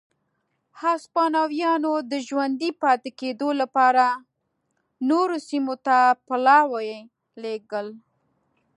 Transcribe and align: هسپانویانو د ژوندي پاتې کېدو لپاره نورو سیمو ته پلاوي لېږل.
هسپانویانو 0.81 1.93
د 2.11 2.13
ژوندي 2.27 2.69
پاتې 2.81 3.09
کېدو 3.19 3.49
لپاره 3.61 4.05
نورو 5.09 5.35
سیمو 5.47 5.75
ته 5.85 5.97
پلاوي 6.27 6.93
لېږل. 7.41 7.87